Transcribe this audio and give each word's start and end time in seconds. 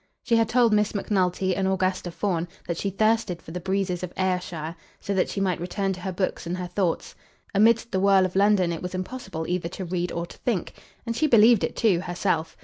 She 0.23 0.35
had 0.37 0.49
told 0.49 0.73
Miss 0.73 0.95
Macnulty 0.95 1.55
and 1.55 1.67
Augusta 1.67 2.09
Fawn 2.09 2.47
that 2.67 2.75
she 2.77 2.89
thirsted 2.89 3.39
for 3.39 3.51
the 3.51 3.59
breezes 3.59 4.01
of 4.01 4.11
Ayrshire, 4.17 4.75
so 4.99 5.13
that 5.13 5.29
she 5.29 5.39
might 5.39 5.61
return 5.61 5.93
to 5.93 5.99
her 6.01 6.11
books 6.11 6.47
and 6.47 6.57
her 6.57 6.65
thoughts. 6.65 7.13
Amidst 7.53 7.91
the 7.91 7.99
whirl 7.99 8.25
of 8.25 8.35
London 8.35 8.73
it 8.73 8.81
was 8.81 8.95
impossible 8.95 9.45
either 9.47 9.69
to 9.69 9.85
read 9.85 10.11
or 10.11 10.25
to 10.25 10.37
think. 10.39 10.73
And 11.05 11.15
she 11.15 11.27
believed 11.27 11.63
it 11.63 11.75
too, 11.75 11.99
herself. 12.01 12.57